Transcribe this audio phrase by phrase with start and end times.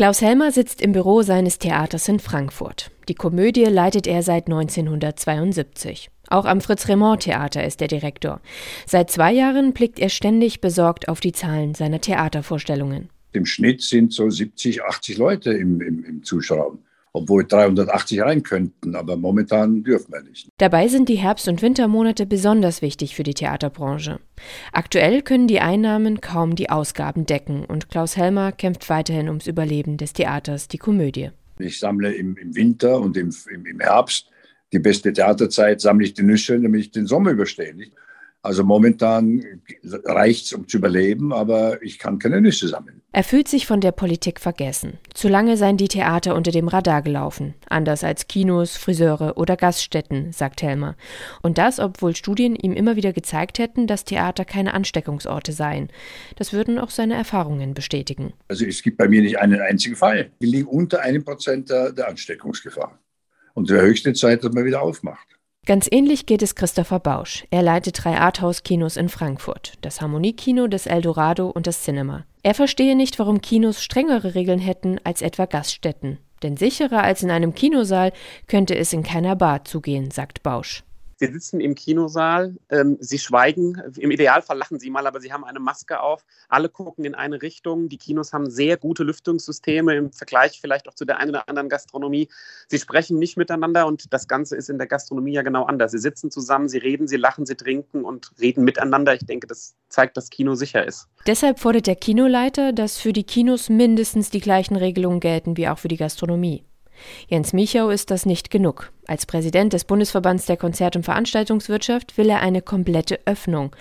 [0.00, 2.90] Klaus Helmer sitzt im Büro seines Theaters in Frankfurt.
[3.10, 6.08] Die Komödie leitet er seit 1972.
[6.28, 8.40] Auch am Fritz-Remond-Theater ist er Direktor.
[8.86, 13.10] Seit zwei Jahren blickt er ständig besorgt auf die Zahlen seiner Theatervorstellungen.
[13.32, 16.78] Im Schnitt sind so 70, 80 Leute im, im, im Zuschauer
[17.12, 20.48] obwohl 380 rein könnten, aber momentan dürfen wir nicht.
[20.58, 24.20] Dabei sind die Herbst- und Wintermonate besonders wichtig für die Theaterbranche.
[24.72, 29.96] Aktuell können die Einnahmen kaum die Ausgaben decken und Klaus Helmer kämpft weiterhin ums Überleben
[29.96, 31.30] des Theaters, die Komödie.
[31.58, 34.30] Ich sammle im, im Winter und im, im, im Herbst
[34.72, 37.74] die beste Theaterzeit, sammle ich die Nüsse, damit ich den Sommer überstehe.
[37.74, 37.92] Nicht?
[38.42, 39.42] Also momentan
[40.04, 42.99] reicht es, um zu überleben, aber ich kann keine Nüsse sammeln.
[43.12, 44.98] Er fühlt sich von der Politik vergessen.
[45.14, 50.32] Zu lange seien die Theater unter dem Radar gelaufen, anders als Kinos, Friseure oder Gaststätten,
[50.32, 50.96] sagt Helmer.
[51.42, 55.88] Und das, obwohl Studien ihm immer wieder gezeigt hätten, dass Theater keine Ansteckungsorte seien.
[56.36, 58.32] Das würden auch seine Erfahrungen bestätigen.
[58.46, 60.30] Also es gibt bei mir nicht einen einzigen Fall.
[60.38, 62.96] Wir liegen unter einem Prozent der, Ansteckungsgefahr.
[63.54, 65.26] Und die höchste Zeit, dass man wieder aufmacht.
[65.66, 67.44] Ganz ähnlich geht es Christopher Bausch.
[67.50, 72.24] Er leitet drei Arthouse-Kinos in Frankfurt, das Harmoniekino, das Eldorado und das Cinema.
[72.42, 76.18] Er verstehe nicht, warum Kinos strengere Regeln hätten als etwa Gaststätten.
[76.42, 78.12] Denn sicherer als in einem Kinosaal
[78.46, 80.82] könnte es in keiner Bar zugehen, sagt Bausch.
[81.20, 85.44] Sie sitzen im Kinosaal, ähm, Sie schweigen, im Idealfall lachen Sie mal, aber Sie haben
[85.44, 86.24] eine Maske auf.
[86.48, 87.90] Alle gucken in eine Richtung.
[87.90, 91.68] Die Kinos haben sehr gute Lüftungssysteme im Vergleich vielleicht auch zu der einen oder anderen
[91.68, 92.30] Gastronomie.
[92.68, 95.92] Sie sprechen nicht miteinander und das Ganze ist in der Gastronomie ja genau anders.
[95.92, 99.12] Sie sitzen zusammen, Sie reden, Sie lachen, Sie trinken und reden miteinander.
[99.12, 101.06] Ich denke, das zeigt, dass Kino sicher ist.
[101.26, 105.78] Deshalb fordert der Kinoleiter, dass für die Kinos mindestens die gleichen Regelungen gelten wie auch
[105.78, 106.64] für die Gastronomie.
[107.28, 108.90] Jens Michau ist das nicht genug.
[109.06, 113.74] Als Präsident des Bundesverbands der Konzert- und Veranstaltungswirtschaft will er eine komplette Öffnung.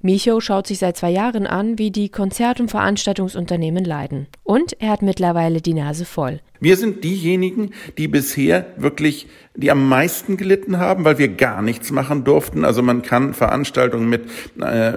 [0.00, 4.28] Michau schaut sich seit zwei Jahren an, wie die Konzert- und Veranstaltungsunternehmen leiden.
[4.44, 6.40] Und er hat mittlerweile die Nase voll.
[6.60, 11.90] Wir sind diejenigen, die bisher wirklich die am meisten gelitten haben, weil wir gar nichts
[11.90, 12.64] machen durften.
[12.64, 14.26] Also man kann Veranstaltungen mit
[14.60, 14.92] äh,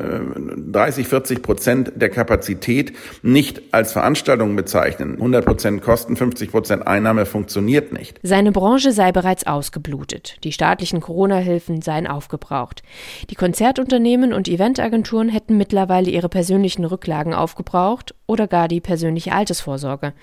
[0.57, 5.13] 30, 40 Prozent der Kapazität nicht als Veranstaltungen bezeichnen.
[5.13, 7.25] 100 Prozent Kosten, 50 Prozent Einnahme
[7.69, 8.19] funktioniert nicht.
[8.24, 10.38] Seine Branche sei bereits ausgeblutet.
[10.44, 12.84] Die staatlichen Corona-Hilfen seien aufgebraucht.
[13.30, 20.13] Die Konzertunternehmen und Eventagenturen hätten mittlerweile ihre persönlichen Rücklagen aufgebraucht oder gar die persönliche Altersvorsorge.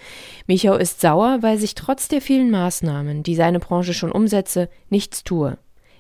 [0.46, 5.24] Michau ist sauer, weil sich trotz der vielen Maßnahmen, die seine Branche schon umsetze, nichts
[5.24, 5.58] tue.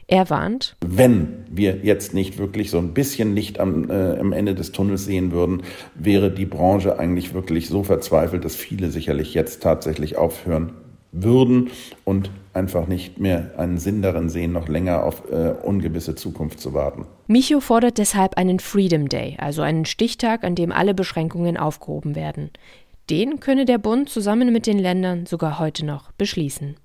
[0.08, 4.54] Er warnt, wenn wir jetzt nicht wirklich so ein bisschen Licht am, äh, am Ende
[4.54, 5.64] des Tunnels sehen würden,
[5.96, 10.74] wäre die Branche eigentlich wirklich so verzweifelt, dass viele sicherlich jetzt tatsächlich aufhören
[11.22, 11.70] würden
[12.04, 16.74] und einfach nicht mehr einen Sinn darin sehen, noch länger auf äh, ungewisse Zukunft zu
[16.74, 17.06] warten.
[17.26, 22.50] Micho fordert deshalb einen Freedom Day, also einen Stichtag, an dem alle Beschränkungen aufgehoben werden.
[23.10, 26.76] Den könne der Bund zusammen mit den Ländern sogar heute noch beschließen.